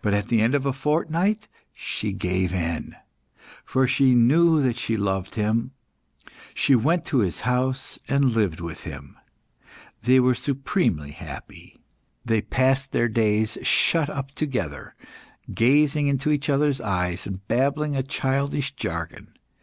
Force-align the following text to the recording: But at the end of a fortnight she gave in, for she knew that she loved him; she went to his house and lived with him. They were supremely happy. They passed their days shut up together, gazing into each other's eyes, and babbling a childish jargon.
But 0.00 0.14
at 0.14 0.28
the 0.28 0.40
end 0.40 0.54
of 0.54 0.64
a 0.64 0.72
fortnight 0.72 1.46
she 1.74 2.10
gave 2.14 2.54
in, 2.54 2.96
for 3.66 3.86
she 3.86 4.14
knew 4.14 4.62
that 4.62 4.78
she 4.78 4.96
loved 4.96 5.34
him; 5.34 5.72
she 6.54 6.74
went 6.74 7.04
to 7.08 7.18
his 7.18 7.40
house 7.40 7.98
and 8.08 8.30
lived 8.32 8.60
with 8.62 8.84
him. 8.84 9.18
They 10.04 10.20
were 10.20 10.34
supremely 10.34 11.10
happy. 11.10 11.76
They 12.24 12.40
passed 12.40 12.92
their 12.92 13.08
days 13.08 13.58
shut 13.60 14.08
up 14.08 14.30
together, 14.30 14.94
gazing 15.52 16.06
into 16.06 16.30
each 16.30 16.48
other's 16.48 16.80
eyes, 16.80 17.26
and 17.26 17.46
babbling 17.46 17.94
a 17.96 18.02
childish 18.02 18.72
jargon. 18.74 19.34